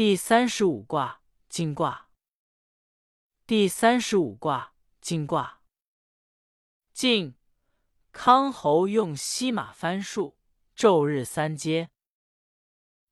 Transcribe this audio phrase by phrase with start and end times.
[0.00, 1.20] 第三十五卦
[1.50, 2.08] 进卦。
[3.46, 5.60] 第三十五卦进卦。
[6.94, 7.34] 晋
[8.10, 10.38] 康侯用西马翻数，
[10.74, 11.90] 昼日三阶。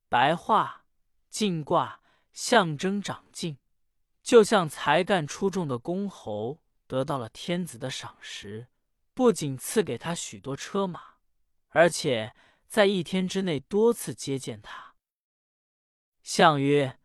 [0.09, 0.87] 白话：
[1.29, 2.01] 进卦
[2.33, 3.59] 象征长进，
[4.23, 8.65] 就像才干出众的公侯得到了天子的赏识，
[9.13, 11.17] 不仅赐给他许多车马，
[11.67, 12.35] 而且
[12.67, 14.88] 在一天之内多次接见他。
[16.31, 16.99] 象曰：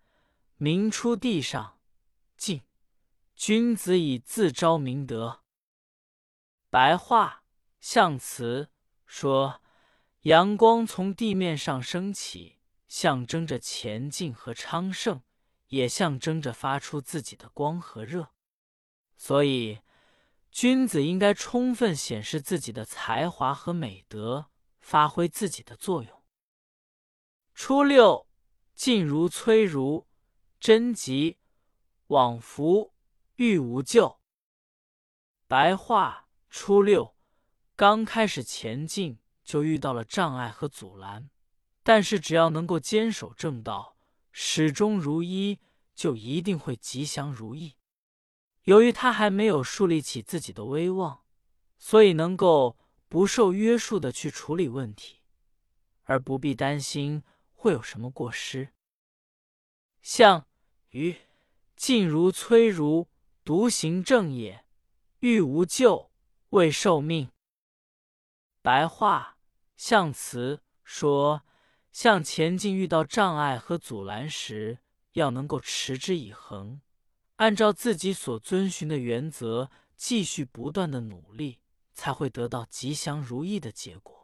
[0.58, 1.80] 明出地上，
[2.36, 2.60] 进。
[3.34, 5.40] 君子以自昭明德。
[6.68, 7.42] 白话
[7.80, 8.68] 象辞
[9.06, 9.62] 说，
[10.24, 15.22] 阳光从地面上升起，象征着前进和昌盛，
[15.68, 18.34] 也象征着发出自己的光和热。
[19.16, 19.80] 所以，
[20.50, 24.50] 君子应该充分显示自己的才华和美德，
[24.80, 26.22] 发挥自己的作用。
[27.54, 28.28] 初六。
[28.74, 30.08] 晋如崔如，
[30.58, 31.38] 贞吉，
[32.08, 32.92] 往福，
[33.36, 34.20] 欲无咎。
[35.46, 37.14] 白话：初六，
[37.76, 41.30] 刚开始前进就遇到了障碍和阻拦，
[41.84, 43.96] 但是只要能够坚守正道，
[44.32, 45.60] 始终如一，
[45.94, 47.76] 就一定会吉祥如意。
[48.64, 51.22] 由于他还没有树立起自己的威望，
[51.78, 52.76] 所以能够
[53.08, 55.20] 不受约束的去处理问题，
[56.02, 57.22] 而不必担心。
[57.64, 58.74] 会有什么过失？
[60.02, 60.46] 象
[60.90, 61.16] 于
[61.74, 63.08] 晋如崔如，
[63.42, 64.66] 独行正也，
[65.20, 66.10] 欲无咎，
[66.50, 67.30] 未受命。
[68.60, 69.38] 白话
[69.78, 71.46] 象辞说：
[71.90, 74.80] 向前进遇到障碍和阻拦时，
[75.12, 76.82] 要能够持之以恒，
[77.36, 81.60] 按照自己所遵循的原则，继续不断的努力，
[81.94, 84.23] 才会得到吉祥如意的结果。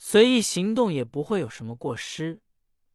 [0.00, 2.40] 随意行动也不会有什么过失，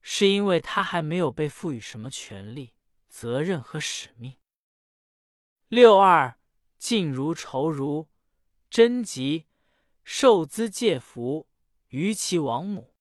[0.01, 2.73] 是因为他还没有被赋予什么权利、
[3.09, 4.37] 责任和使命。
[5.67, 6.39] 六二
[6.77, 8.07] 静如愁如，
[8.69, 9.47] 贞吉，
[10.03, 11.47] 受资借福，
[11.89, 12.95] 于其王母。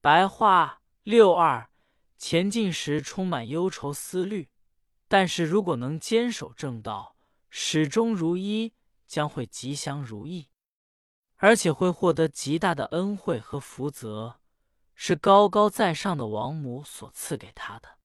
[0.00, 1.70] 白话：六二
[2.18, 4.50] 前进时充满忧愁思虑，
[5.06, 7.16] 但是如果能坚守正道，
[7.48, 8.74] 始终如一，
[9.06, 10.48] 将会吉祥如意。
[11.42, 14.38] 而且会获得极大的恩惠和福泽，
[14.94, 17.98] 是高高在上的王母所赐给他的。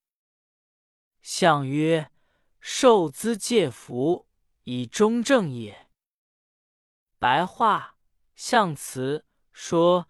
[1.21, 2.09] 相曰：
[2.59, 4.25] 受资借福，
[4.63, 5.87] 以忠正也。
[7.19, 7.97] 白话
[8.33, 9.23] 象辞
[9.53, 10.09] 说，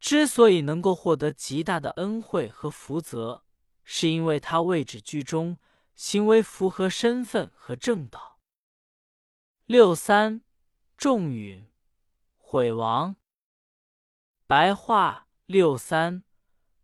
[0.00, 3.44] 之所以能够获得极大的恩惠和福泽，
[3.84, 5.58] 是因为他位置居中，
[5.94, 8.38] 行为符合身份和正道。
[9.66, 10.40] 六三
[10.96, 11.70] 众允。
[12.52, 13.16] 毁亡。
[14.46, 16.22] 白话六三，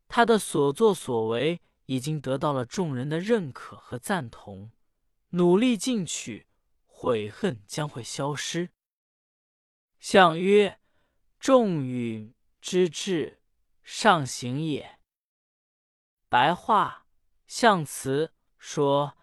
[0.08, 4.70] 他的所作所为已经得到了众人的认可和赞同，
[5.32, 6.46] 努力进取，
[6.86, 8.70] 悔恨将会消失。
[10.00, 10.80] 相曰：
[11.38, 13.42] 众允之志，
[13.82, 14.98] 上行也。
[16.30, 17.04] 白话
[17.46, 19.18] 象辞说，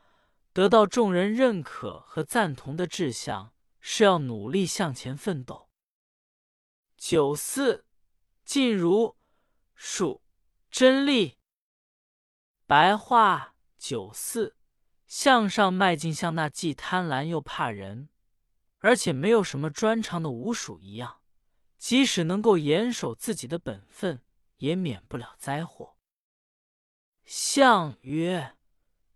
[0.53, 3.51] 得到众人认可和赞同的志向，
[3.81, 5.64] 是要努力向前奋斗。
[7.07, 7.85] 九四，
[8.43, 9.15] 晋如
[9.75, 10.23] 数
[10.71, 11.37] 真利。
[12.65, 14.55] 白话：九四，
[15.05, 18.09] 向上迈进，像那既贪婪又怕人，
[18.79, 21.21] 而且没有什么专长的五鼠一样，
[21.77, 24.23] 即使能够严守自己的本分，
[24.57, 25.97] 也免不了灾祸。
[27.23, 28.57] 相曰：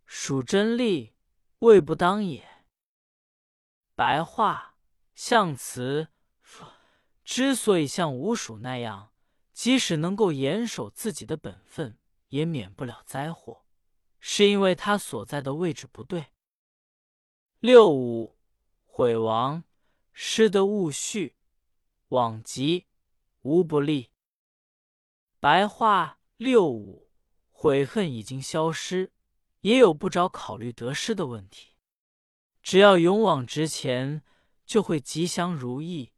[0.06, 1.16] 属真利，
[1.58, 2.48] 未不当也。
[3.96, 4.76] 白话：
[5.16, 6.10] 象辞。
[7.30, 9.12] 之所以像吴蜀那样，
[9.54, 13.68] 即使能够严守自己的本分，也免不了灾祸，
[14.20, 16.30] 是因为他所在的位置不对。
[17.60, 18.36] 六五
[18.84, 19.64] 毁亡，
[20.12, 21.36] 失得勿续，
[22.08, 22.88] 往极
[23.44, 24.10] 无不利。
[25.40, 27.12] 白话：六五
[27.52, 29.12] 悔恨已经消失，
[29.62, 31.76] 也有不着考虑得失的问题。
[32.64, 34.24] 只要勇往直前，
[34.66, 36.12] 就会吉祥如意。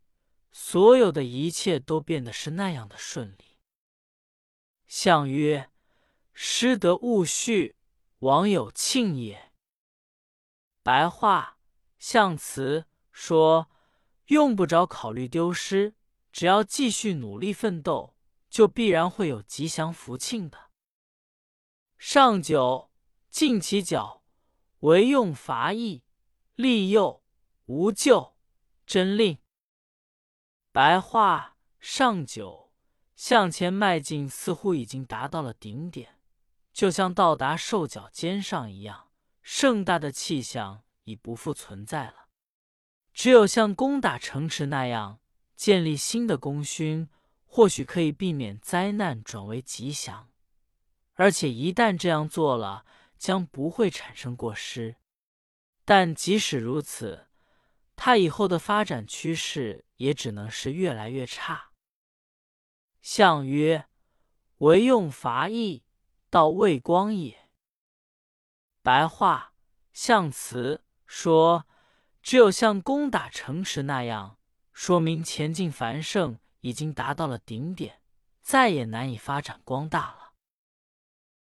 [0.51, 3.57] 所有的一切都变得是那样的顺利。
[4.85, 5.71] 相曰
[6.33, 7.75] ：“失得勿恤，
[8.19, 9.53] 王有庆也。”
[10.83, 11.57] 白话
[11.97, 13.69] 象辞说
[14.27, 15.95] ：“用不着考虑丢失，
[16.31, 18.15] 只要继续努力奋斗，
[18.49, 20.71] 就必然会有吉祥福庆的。”
[21.97, 22.91] 上九，
[23.29, 24.23] 尽其角，
[24.79, 26.03] 唯用伐役，
[26.55, 27.23] 利诱，
[27.67, 28.35] 无咎，
[28.85, 29.37] 真令。
[30.73, 32.71] 白话上九
[33.13, 36.17] 向前迈进，似乎已经达到了顶点，
[36.71, 39.09] 就像到达兽脚尖上一样，
[39.41, 42.27] 盛大的气象已不复存在了。
[43.13, 45.19] 只有像攻打城池那样
[45.57, 47.09] 建立新的功勋，
[47.43, 50.29] 或许可以避免灾难转为吉祥。
[51.15, 52.85] 而且一旦这样做了，
[53.17, 54.95] 将不会产生过失。
[55.83, 57.27] 但即使如此，
[58.03, 61.69] 他以后的发展趋势也只能是越来越差。
[62.99, 63.85] 相曰
[64.57, 65.83] ：“唯用伐邑，
[66.27, 67.47] 道未光也。”
[68.81, 69.53] 白话：
[69.93, 71.67] 象辞说，
[72.23, 74.39] 只有像攻打城池那样，
[74.73, 78.01] 说明前进繁盛已经达到了顶点，
[78.41, 80.20] 再也难以发展光大了。